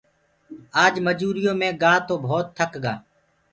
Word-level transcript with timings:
اج 0.83 0.93
مجوُريو 1.05 1.53
مي 1.59 1.69
گآ 1.81 1.93
تو 2.07 2.15
ڀوت 2.23 2.45
ٿڪ 2.57 2.71
گآ۔ 2.83 2.93